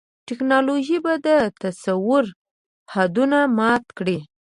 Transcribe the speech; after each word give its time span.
ټیکنالوژي 0.27 0.97
به 1.03 1.13
د 1.27 1.29
تصور 1.63 2.23
حدونه 2.93 3.37
مات 3.57 3.85
کړي. 3.97 4.17